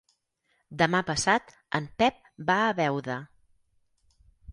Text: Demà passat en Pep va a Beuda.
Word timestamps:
Demà 0.81 1.01
passat 1.09 1.53
en 1.79 1.89
Pep 2.03 2.17
va 2.47 2.55
a 2.63 2.73
Beuda. 2.79 3.19